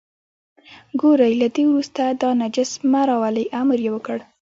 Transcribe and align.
ګورئ 1.01 1.33
له 1.41 1.47
دې 1.55 1.63
وروسته 1.69 2.01
دا 2.21 2.29
نجس 2.41 2.71
مه 2.91 3.01
راولئ، 3.09 3.45
امر 3.61 3.77
یې 3.85 3.91
وکړ. 3.93 4.17